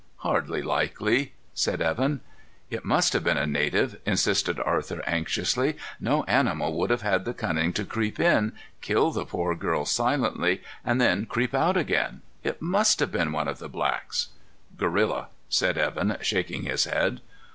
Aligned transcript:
"Hardly 0.25 0.63
likely," 0.63 1.33
said 1.53 1.79
Evan. 1.79 2.21
"It 2.71 2.83
must 2.83 3.13
have 3.13 3.23
been 3.23 3.37
a 3.37 3.45
native," 3.45 3.97
insisted 4.03 4.59
Arthur 4.59 5.03
anxiously. 5.05 5.77
"No 5.99 6.23
animal 6.23 6.73
would 6.79 6.89
have 6.89 7.03
had 7.03 7.23
the 7.23 7.35
cunning 7.35 7.71
to 7.73 7.85
creep 7.85 8.19
in, 8.19 8.53
kill 8.81 9.11
the 9.11 9.25
poor 9.27 9.53
girl 9.53 9.85
silently, 9.85 10.63
and 10.83 10.99
then 10.99 11.27
creep 11.27 11.53
out 11.53 11.77
again. 11.77 12.23
It 12.43 12.63
must 12.63 12.99
have 12.99 13.11
been 13.11 13.31
one 13.31 13.47
of 13.47 13.59
the 13.59 13.69
blacks." 13.69 14.29
"Gorilla," 14.75 15.27
said 15.49 15.77
Evan, 15.77 16.17
shaking 16.21 16.63
his 16.63 16.85
head. 16.85 17.21